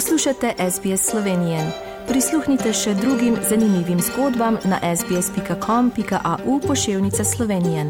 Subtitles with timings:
[0.00, 1.58] Poslušate SBS Slovenije.
[2.08, 7.82] Prisluhnite še drugim zanimivim zgodbam na sbsp.com.au pošiljka Slovenije.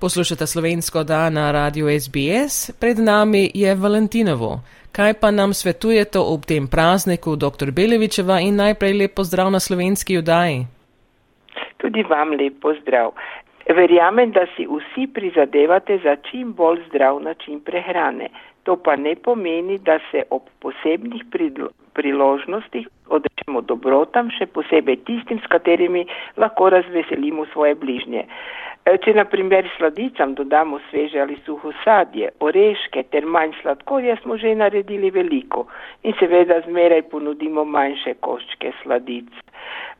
[0.00, 4.60] Poslušate slovensko dan na radiju SBS, pred nami je Valentinovo.
[4.92, 7.70] Kaj pa nam svetujete ob tem prazniku, dr.
[7.70, 10.66] Belevičeva, in najprej lepo zdrav na slovenski judaji?
[11.82, 13.10] Tudi vam lepo zdrav.
[13.72, 18.28] Verjamem, da si vsi prizadevate za čim bolj zdrav način prehrane.
[18.62, 21.22] To pa ne pomeni, da se ob posebnih
[21.92, 26.04] priložnostih odrečemo dobrotam, še posebej tistim, s katerimi
[26.36, 28.26] lahko razveselimo svoje bližnje.
[28.84, 34.38] E, če na primer sladicam dodamo sveže ali suho sadje, oreške ter manj sladkorja, smo
[34.38, 35.66] že naredili veliko
[36.02, 39.30] in seveda zmeraj ponudimo manjše koščke sladic.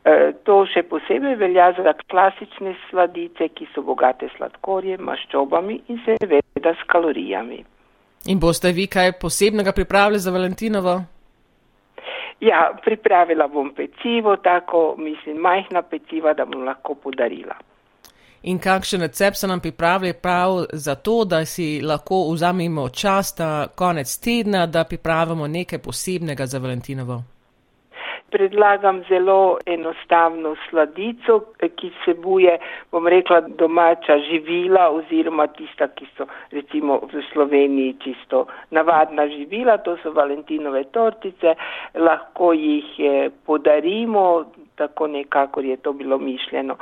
[0.03, 6.73] E, to še posebej velja za klasične sladice, ki so bogate sladkorjem, maščobami in seveda
[6.75, 7.63] s kalorijami.
[8.27, 11.01] In boste vi kaj posebnega pripravili za Valentinovo?
[12.43, 17.55] Ja, pripravila bom pecivo, tako mislim majhna peciva, da bom lahko podarila.
[18.43, 23.67] In kakšen recept so nam pripravili prav za to, da si lahko vzamemo čas ta
[23.75, 27.23] konec tedna, da pripravimo nekaj posebnega za Valentinovo?
[28.33, 32.57] Predlagam zelo enostavno sladico, ki sebuje,
[32.91, 39.97] bom rekla, domača živila oziroma tista, ki so recimo v Sloveniji čisto navadna živila, to
[40.01, 41.53] so Valentinove tortice,
[41.93, 44.25] lahko jih eh, podarimo,
[44.75, 46.75] tako nekako je to bilo mišljeno.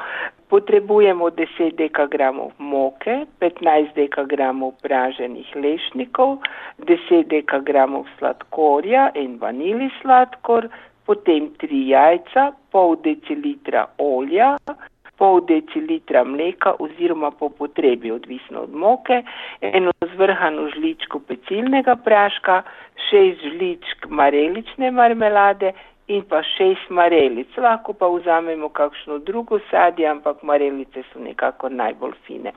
[0.49, 6.37] Potrebujemo 10 dekagramov moke, 15 dekagramov praženih lešnikov,
[6.79, 10.67] 10 dekagramov sladkorja in vanili sladkor,
[11.05, 14.55] potem 3 jajca, pol decilitra olja,
[15.21, 19.21] pol decilitra mleka oziroma po potrebi, odvisno od moke,
[19.61, 22.63] eno zvrhano žličko pecilnega praška,
[23.11, 25.73] 6 žličk marelične marmelade,
[26.15, 27.57] in pa šest marelic.
[27.57, 32.51] Lahko pa vzamemo kakšno drugo sadje, ampak marelice so nekako najbolj fine.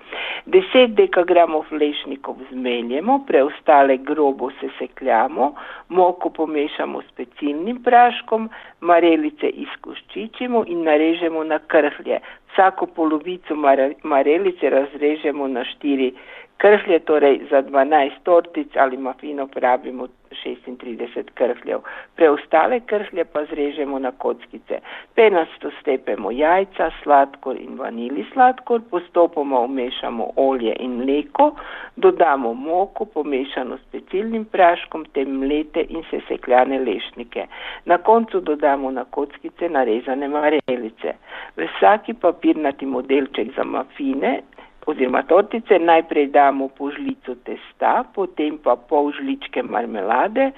[0.46, 5.52] Deset dekagramov lešnikov zmeljemo, preostale grobo sesekljamo,
[5.88, 8.48] moko pomešamo s pecilnim praškom,
[8.80, 12.20] marelice izkoščičimo in narežemo na krhlje.
[12.52, 13.54] Vsako polovico
[14.02, 16.12] marelice razrežemo na štiri
[16.56, 20.06] krhlje, torej za 12 tortic ali mafino pravimo
[20.44, 21.78] 36 krhljev.
[22.16, 24.78] Preostale krhlje pa zrežemo na kockice.
[25.14, 31.50] Penasto stepemo jajca, sladkor in vanili sladkor, postopoma umešamo olje in mleko,
[31.96, 37.46] dodamo moko pomešano s pecilnim praškom, te mlete in sesekljane lešnike.
[37.84, 41.14] Na koncu dodamo na kockice narezane marelice.
[41.56, 44.40] V vsaki papirnati modelček za mafine
[44.86, 50.52] oziroma tortice najprej damo po žlico testa, potem pa pol žličke marmelade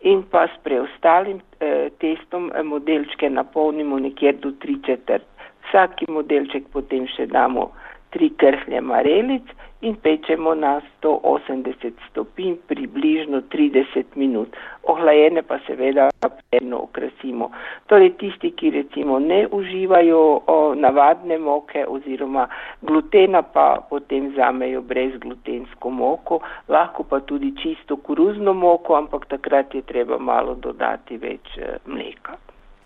[0.00, 5.26] in pa s preostalim eh, testom eh, modelčke napolnimo nekje do tri četrt.
[5.68, 7.72] Vsaki modelček potem še damo
[8.10, 14.56] tri krhlje marelic in pečemo na 180 stopinj približno 30 minut.
[14.82, 16.08] Ohlajene pa seveda
[16.50, 17.50] perno okrasimo.
[17.86, 22.48] Torej tisti, ki recimo ne uživajo o, navadne moke oziroma
[22.82, 29.82] glutena, pa potem zamejo brezglutensko moko, lahko pa tudi čisto koruzno moko, ampak takrat je
[29.82, 32.07] treba malo dodati več eh, mleka.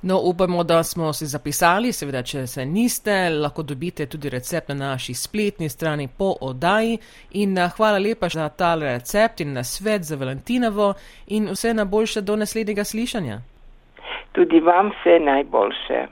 [0.05, 4.75] No, upamo, da smo si zapisali, seveda, če se niste, lahko dobite tudi recept na
[4.75, 6.99] naši spletni strani po oddaji.
[7.31, 10.95] In eh, hvala lepa za ta recept in na svet za Valentinovo
[11.27, 13.41] in vse najboljše do naslednjega slišanja.
[14.33, 16.07] Tudi vam vse najboljše.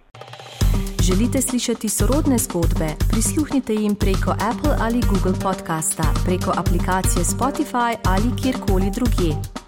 [1.08, 2.88] Želite slišati sorodne zgodbe?
[3.12, 9.59] Prisluhnite jim preko Apple ali Google podcasta, preko aplikacije Spotify ali kjerkoli drugje.